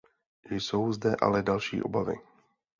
[0.51, 2.17] Jsou zde ale další obavy.